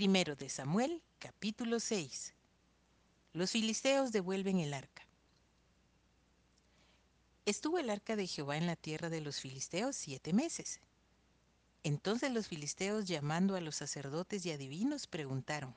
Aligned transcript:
Primero 0.00 0.34
de 0.34 0.48
Samuel, 0.48 1.02
capítulo 1.18 1.78
6. 1.78 2.32
Los 3.34 3.50
filisteos 3.50 4.12
devuelven 4.12 4.58
el 4.58 4.72
arca. 4.72 5.06
Estuvo 7.44 7.78
el 7.78 7.90
arca 7.90 8.16
de 8.16 8.26
Jehová 8.26 8.56
en 8.56 8.66
la 8.66 8.76
tierra 8.76 9.10
de 9.10 9.20
los 9.20 9.40
filisteos 9.40 9.96
siete 9.96 10.32
meses. 10.32 10.80
Entonces 11.82 12.32
los 12.32 12.48
filisteos, 12.48 13.04
llamando 13.04 13.56
a 13.56 13.60
los 13.60 13.76
sacerdotes 13.76 14.46
y 14.46 14.52
adivinos, 14.52 15.06
preguntaron, 15.06 15.76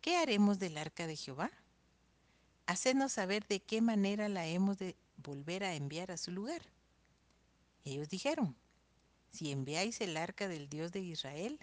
¿qué 0.00 0.16
haremos 0.16 0.58
del 0.58 0.78
arca 0.78 1.06
de 1.06 1.16
Jehová? 1.16 1.50
Hacednos 2.64 3.12
saber 3.12 3.46
de 3.46 3.60
qué 3.60 3.82
manera 3.82 4.30
la 4.30 4.46
hemos 4.46 4.78
de 4.78 4.96
volver 5.18 5.62
a 5.62 5.74
enviar 5.74 6.10
a 6.10 6.16
su 6.16 6.30
lugar. 6.30 6.62
Ellos 7.84 8.08
dijeron, 8.08 8.56
si 9.30 9.52
enviáis 9.52 10.00
el 10.00 10.16
arca 10.16 10.48
del 10.48 10.70
Dios 10.70 10.90
de 10.90 11.00
Israel, 11.00 11.60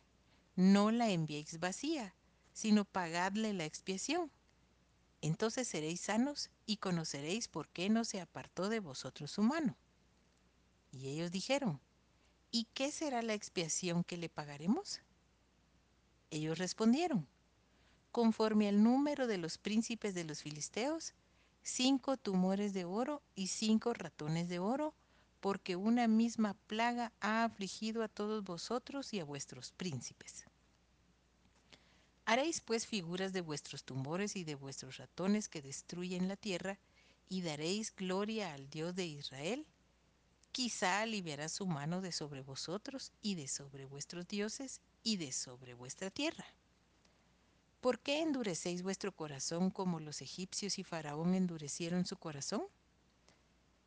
no 0.55 0.91
la 0.91 1.09
enviéis 1.09 1.59
vacía, 1.59 2.15
sino 2.53 2.85
pagadle 2.85 3.53
la 3.53 3.65
expiación. 3.65 4.31
Entonces 5.21 5.67
seréis 5.67 6.01
sanos 6.01 6.49
y 6.65 6.77
conoceréis 6.77 7.47
por 7.47 7.69
qué 7.69 7.89
no 7.89 8.03
se 8.03 8.19
apartó 8.19 8.69
de 8.69 8.79
vosotros 8.79 9.31
su 9.31 9.41
mano. 9.41 9.77
Y 10.91 11.07
ellos 11.07 11.31
dijeron, 11.31 11.79
¿y 12.51 12.67
qué 12.73 12.91
será 12.91 13.21
la 13.21 13.33
expiación 13.33 14.03
que 14.03 14.17
le 14.17 14.29
pagaremos? 14.29 15.01
Ellos 16.29 16.57
respondieron, 16.57 17.27
conforme 18.11 18.67
al 18.67 18.83
número 18.83 19.25
de 19.25 19.37
los 19.37 19.57
príncipes 19.57 20.13
de 20.13 20.23
los 20.23 20.43
filisteos, 20.43 21.13
cinco 21.63 22.17
tumores 22.17 22.73
de 22.73 22.85
oro 22.85 23.23
y 23.33 23.47
cinco 23.47 23.93
ratones 23.93 24.49
de 24.49 24.59
oro, 24.59 24.93
porque 25.43 25.75
una 25.75 26.07
misma 26.07 26.53
plaga 26.67 27.11
ha 27.19 27.43
afligido 27.43 28.01
a 28.01 28.07
todos 28.07 28.45
vosotros 28.45 29.13
y 29.13 29.19
a 29.19 29.25
vuestros 29.25 29.73
príncipes. 29.73 30.45
Haréis 32.23 32.61
pues 32.61 32.87
figuras 32.87 33.33
de 33.33 33.41
vuestros 33.41 33.83
tumores 33.83 34.37
y 34.37 34.45
de 34.45 34.55
vuestros 34.55 34.95
ratones 34.95 35.49
que 35.49 35.61
destruyen 35.61 36.29
la 36.29 36.37
tierra, 36.37 36.79
y 37.27 37.41
daréis 37.41 37.93
gloria 37.93 38.53
al 38.53 38.69
Dios 38.69 38.95
de 38.95 39.05
Israel. 39.05 39.67
Quizá 40.53 41.01
aliviará 41.01 41.49
su 41.49 41.67
mano 41.67 41.99
de 41.99 42.13
sobre 42.13 42.39
vosotros 42.39 43.11
y 43.21 43.35
de 43.35 43.49
sobre 43.49 43.83
vuestros 43.83 44.25
dioses 44.29 44.79
y 45.03 45.17
de 45.17 45.33
sobre 45.33 45.73
vuestra 45.73 46.09
tierra. 46.09 46.45
¿Por 47.81 47.99
qué 47.99 48.21
endurecéis 48.21 48.81
vuestro 48.81 49.11
corazón 49.11 49.71
como 49.71 49.99
los 49.99 50.21
egipcios 50.21 50.79
y 50.79 50.85
Faraón 50.85 51.33
endurecieron 51.35 52.05
su 52.05 52.15
corazón? 52.15 52.63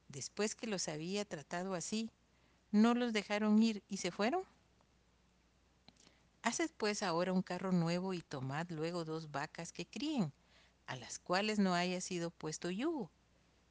Después 0.08 0.54
que 0.54 0.66
los 0.66 0.88
había 0.88 1.24
tratado 1.24 1.74
así, 1.74 2.10
¿no 2.70 2.94
los 2.94 3.12
dejaron 3.12 3.62
ir 3.62 3.82
y 3.88 3.98
se 3.98 4.10
fueron? 4.10 4.42
Haced 6.42 6.70
pues 6.76 7.02
ahora 7.02 7.32
un 7.32 7.42
carro 7.42 7.72
nuevo 7.72 8.14
y 8.14 8.22
tomad 8.22 8.70
luego 8.70 9.04
dos 9.04 9.30
vacas 9.30 9.72
que 9.72 9.86
críen, 9.86 10.32
a 10.86 10.96
las 10.96 11.18
cuales 11.18 11.58
no 11.58 11.74
haya 11.74 12.00
sido 12.00 12.30
puesto 12.30 12.70
yugo, 12.70 13.10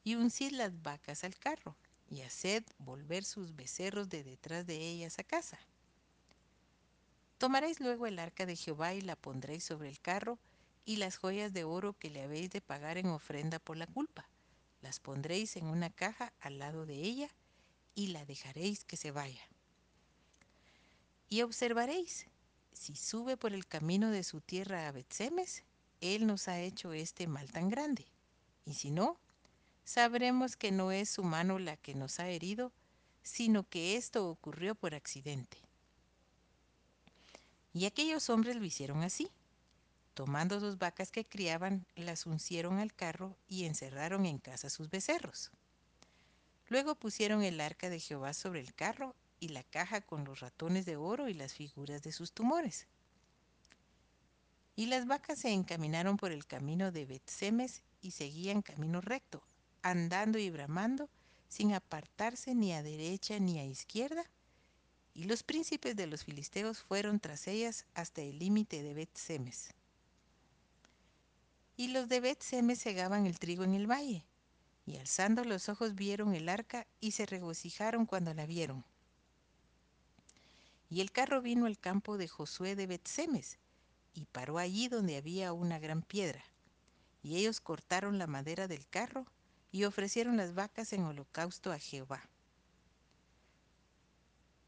y 0.04 0.16
uncid 0.16 0.52
las 0.52 0.82
vacas 0.82 1.24
al 1.24 1.36
carro, 1.38 1.76
y 2.10 2.22
haced 2.22 2.64
volver 2.78 3.24
sus 3.24 3.56
becerros 3.56 4.10
de 4.10 4.24
detrás 4.24 4.68
de 4.68 4.76
ellas 4.76 5.20
a 5.20 5.24
casa. 5.24 5.58
Tomaréis 7.38 7.80
luego 7.80 8.08
el 8.08 8.20
arca 8.20 8.46
de 8.46 8.56
Jehová 8.56 8.94
y 8.94 9.02
la 9.02 9.16
pondréis 9.16 9.64
sobre 9.64 9.90
el 9.90 10.00
carro, 10.00 10.38
y 10.84 10.98
las 10.98 11.18
joyas 11.18 11.54
de 11.54 11.64
oro 11.64 11.94
que 11.94 12.10
le 12.10 12.22
habéis 12.22 12.52
de 12.52 12.62
pagar 12.62 12.98
en 12.98 13.08
ofrenda 13.08 13.58
por 13.58 13.78
la 13.78 13.88
culpa 13.88 14.30
las 14.86 15.00
pondréis 15.00 15.56
en 15.56 15.66
una 15.66 15.90
caja 15.90 16.32
al 16.40 16.60
lado 16.60 16.86
de 16.86 16.94
ella 16.94 17.28
y 17.96 18.10
la 18.10 18.24
dejaréis 18.24 18.86
que 18.86 18.98
se 18.98 19.10
vaya. 19.10 19.42
Y 21.28 21.42
observaréis, 21.42 22.28
si 22.72 22.96
sube 22.96 23.36
por 23.36 23.56
el 23.56 23.66
camino 23.66 24.12
de 24.12 24.24
su 24.24 24.42
tierra 24.42 24.88
a 24.88 24.92
Betsemes, 24.92 25.64
él 26.02 26.28
nos 26.28 26.48
ha 26.48 26.60
hecho 26.60 26.94
este 26.94 27.26
mal 27.26 27.52
tan 27.52 27.68
grande. 27.68 28.06
Y 28.64 28.76
si 28.76 28.92
no, 28.92 29.18
sabremos 29.86 30.56
que 30.56 30.72
no 30.72 30.92
es 30.92 31.10
su 31.10 31.24
mano 31.24 31.58
la 31.58 31.78
que 31.78 31.96
nos 31.96 32.20
ha 32.20 32.30
herido, 32.30 32.72
sino 33.24 33.68
que 33.68 33.98
esto 33.98 34.30
ocurrió 34.30 34.76
por 34.76 34.94
accidente. 34.94 35.58
Y 37.74 37.86
aquellos 37.86 38.30
hombres 38.30 38.56
lo 38.56 38.66
hicieron 38.66 39.02
así. 39.02 39.32
Tomando 40.16 40.62
dos 40.62 40.78
vacas 40.78 41.12
que 41.12 41.26
criaban, 41.26 41.86
las 41.98 42.26
uncieron 42.26 42.80
al 42.80 42.94
carro 42.94 43.38
y 43.50 43.66
encerraron 43.66 44.26
en 44.26 44.40
casa 44.40 44.70
sus 44.70 44.90
becerros. 44.90 45.52
Luego 46.70 46.96
pusieron 46.96 47.44
el 47.44 47.60
arca 47.60 47.90
de 47.90 48.00
Jehová 48.00 48.34
sobre 48.34 48.62
el 48.62 48.74
carro 48.74 49.14
y 49.42 49.50
la 49.50 49.64
caja 49.64 50.00
con 50.00 50.24
los 50.24 50.40
ratones 50.40 50.86
de 50.86 50.96
oro 50.96 51.28
y 51.28 51.34
las 51.34 51.54
figuras 51.54 52.02
de 52.02 52.14
sus 52.14 52.32
tumores. 52.32 52.88
Y 54.78 54.86
las 54.86 55.06
vacas 55.06 55.40
se 55.40 55.52
encaminaron 55.52 56.16
por 56.16 56.32
el 56.32 56.46
camino 56.46 56.94
de 56.94 57.06
Betsemes 57.06 57.84
y 58.00 58.12
seguían 58.12 58.62
camino 58.62 59.02
recto, 59.02 59.44
andando 59.82 60.40
y 60.40 60.50
bramando, 60.50 61.10
sin 61.50 61.74
apartarse 61.74 62.56
ni 62.56 62.72
a 62.72 62.82
derecha 62.84 63.38
ni 63.40 63.60
a 63.60 63.66
izquierda. 63.66 64.24
Y 65.14 65.26
los 65.26 65.44
príncipes 65.44 65.98
de 65.98 66.08
los 66.08 66.24
filisteos 66.24 66.80
fueron 66.80 67.20
tras 67.20 67.48
ellas 67.48 67.86
hasta 67.96 68.22
el 68.22 68.40
límite 68.40 68.82
de 68.82 68.94
Bet-Semes. 68.94 69.76
Y 71.78 71.90
los 71.90 72.08
de 72.08 72.22
Bet-Semes 72.22 72.80
segaban 72.80 73.26
el 73.26 73.40
trigo 73.40 73.64
en 73.64 73.74
el 73.74 73.90
valle, 73.90 74.26
y 74.86 74.98
alzando 74.98 75.44
los 75.44 75.68
ojos 75.68 75.96
vieron 75.96 76.34
el 76.34 76.48
arca 76.48 76.88
y 77.02 77.12
se 77.12 77.26
regocijaron 77.26 78.06
cuando 78.06 78.34
la 78.34 78.46
vieron. 78.46 78.86
Y 80.90 81.02
el 81.02 81.12
carro 81.12 81.42
vino 81.42 81.66
al 81.66 81.78
campo 81.78 82.18
de 82.18 82.28
Josué 82.28 82.76
de 82.76 82.88
Bet-Semes, 82.88 83.60
y 84.14 84.26
paró 84.26 84.58
allí 84.58 84.88
donde 84.88 85.18
había 85.18 85.52
una 85.52 85.80
gran 85.80 86.02
piedra. 86.02 86.44
Y 87.22 87.38
ellos 87.38 87.60
cortaron 87.60 88.18
la 88.18 88.28
madera 88.28 88.68
del 88.68 88.88
carro 88.88 89.26
y 89.72 89.84
ofrecieron 89.84 90.38
las 90.38 90.54
vacas 90.54 90.94
en 90.94 91.04
holocausto 91.04 91.74
a 91.74 91.80
Jehová. 91.80 92.30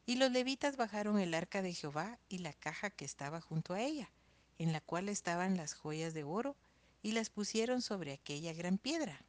Y 0.06 0.16
los 0.16 0.32
levitas 0.32 0.76
bajaron 0.76 1.20
el 1.20 1.34
arca 1.34 1.62
de 1.62 1.74
Jehová 1.74 2.20
y 2.28 2.40
la 2.40 2.52
caja 2.52 2.90
que 2.90 3.06
estaba 3.06 3.40
junto 3.40 3.74
a 3.74 3.82
ella, 3.82 4.12
en 4.58 4.74
la 4.74 4.82
cual 4.82 5.08
estaban 5.08 5.56
las 5.56 5.76
joyas 5.76 6.14
de 6.14 6.24
oro 6.24 6.58
y 7.02 7.12
las 7.12 7.30
pusieron 7.30 7.82
sobre 7.82 8.14
aquella 8.14 8.54
gran 8.54 8.78
piedra. 8.78 9.22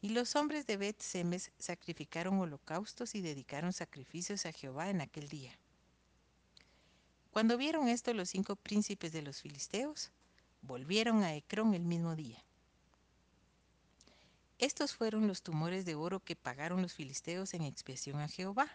Y 0.00 0.10
los 0.10 0.36
hombres 0.36 0.66
de 0.66 0.76
Bet 0.76 1.00
Semes 1.00 1.50
sacrificaron 1.58 2.38
holocaustos 2.38 3.14
y 3.14 3.20
dedicaron 3.20 3.72
sacrificios 3.72 4.46
a 4.46 4.52
Jehová 4.52 4.90
en 4.90 5.00
aquel 5.00 5.28
día. 5.28 5.58
Cuando 7.30 7.56
vieron 7.56 7.88
esto 7.88 8.14
los 8.14 8.30
cinco 8.30 8.56
príncipes 8.56 9.12
de 9.12 9.22
los 9.22 9.42
filisteos, 9.42 10.10
volvieron 10.62 11.22
a 11.22 11.34
Ecrón 11.34 11.74
el 11.74 11.82
mismo 11.82 12.16
día. 12.16 12.42
Estos 14.58 14.94
fueron 14.94 15.28
los 15.28 15.42
tumores 15.42 15.84
de 15.84 15.94
oro 15.94 16.20
que 16.20 16.34
pagaron 16.34 16.80
los 16.80 16.94
filisteos 16.94 17.52
en 17.52 17.62
expiación 17.62 18.20
a 18.20 18.28
Jehová. 18.28 18.70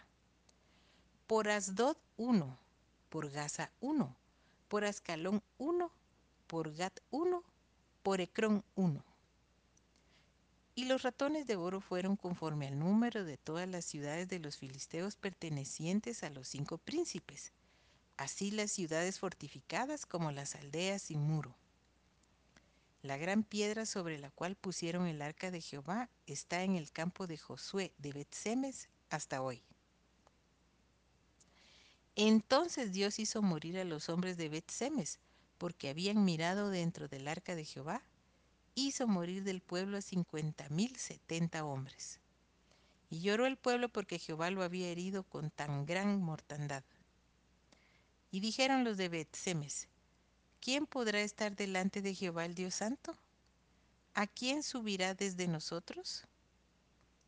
Por 1.26 1.48
Asdod 1.48 1.96
uno, 2.16 2.58
por 3.08 3.30
Gaza 3.30 3.72
uno, 3.80 4.16
por 4.68 4.84
Ascalón 4.84 5.42
uno, 5.58 5.90
por 6.46 6.72
Gat 6.74 7.00
uno 7.10 7.42
por 8.02 8.20
Ecrón 8.20 8.64
1. 8.74 9.04
Y 10.74 10.84
los 10.86 11.02
ratones 11.02 11.46
de 11.46 11.56
oro 11.56 11.80
fueron 11.80 12.16
conforme 12.16 12.66
al 12.66 12.78
número 12.78 13.24
de 13.24 13.36
todas 13.36 13.68
las 13.68 13.84
ciudades 13.84 14.28
de 14.28 14.38
los 14.38 14.56
filisteos 14.56 15.16
pertenecientes 15.16 16.22
a 16.22 16.30
los 16.30 16.48
cinco 16.48 16.78
príncipes, 16.78 17.52
así 18.16 18.50
las 18.50 18.70
ciudades 18.70 19.18
fortificadas 19.18 20.06
como 20.06 20.32
las 20.32 20.54
aldeas 20.54 21.02
sin 21.02 21.20
muro. 21.20 21.54
La 23.02 23.16
gran 23.16 23.42
piedra 23.42 23.84
sobre 23.84 24.18
la 24.18 24.30
cual 24.30 24.54
pusieron 24.54 25.06
el 25.06 25.22
arca 25.22 25.50
de 25.50 25.60
Jehová 25.60 26.08
está 26.26 26.62
en 26.62 26.76
el 26.76 26.90
campo 26.92 27.26
de 27.26 27.36
Josué 27.36 27.92
de 27.98 28.12
Betsemes 28.12 28.88
hasta 29.10 29.42
hoy. 29.42 29.62
Entonces 32.14 32.92
Dios 32.92 33.18
hizo 33.18 33.42
morir 33.42 33.78
a 33.78 33.84
los 33.84 34.08
hombres 34.08 34.36
de 34.36 34.48
Betsemes, 34.48 35.18
porque 35.62 35.90
habían 35.90 36.24
mirado 36.24 36.70
dentro 36.70 37.06
del 37.06 37.28
arca 37.28 37.54
de 37.54 37.64
Jehová, 37.64 38.02
hizo 38.74 39.06
morir 39.06 39.44
del 39.44 39.60
pueblo 39.60 39.96
a 39.96 40.02
cincuenta 40.02 40.68
mil 40.70 40.96
setenta 40.96 41.64
hombres. 41.64 42.18
Y 43.10 43.20
lloró 43.20 43.46
el 43.46 43.56
pueblo 43.56 43.88
porque 43.88 44.18
Jehová 44.18 44.50
lo 44.50 44.64
había 44.64 44.88
herido 44.88 45.22
con 45.22 45.52
tan 45.52 45.86
gran 45.86 46.20
mortandad. 46.20 46.82
Y 48.32 48.40
dijeron 48.40 48.82
los 48.82 48.96
de 48.96 49.08
Bet-Semes, 49.08 49.86
¿quién 50.58 50.84
podrá 50.84 51.20
estar 51.20 51.54
delante 51.54 52.02
de 52.02 52.16
Jehová 52.16 52.44
el 52.44 52.56
Dios 52.56 52.74
Santo? 52.74 53.16
¿A 54.14 54.26
quién 54.26 54.64
subirá 54.64 55.14
desde 55.14 55.46
nosotros? 55.46 56.24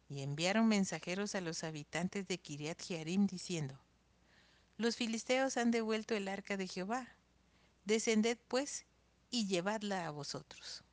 Y 0.08 0.22
enviaron 0.22 0.66
mensajeros 0.66 1.36
a 1.36 1.40
los 1.40 1.62
habitantes 1.62 2.26
de 2.26 2.38
Kiriat 2.38 2.82
Jearim 2.82 3.28
diciendo, 3.28 3.78
Los 4.76 4.96
filisteos 4.96 5.56
han 5.56 5.70
devuelto 5.70 6.16
el 6.16 6.26
arca 6.26 6.56
de 6.56 6.66
Jehová 6.66 7.14
Descended 7.84 8.38
pues 8.48 8.86
y 9.30 9.46
llevadla 9.46 10.06
a 10.06 10.10
vosotros. 10.10 10.83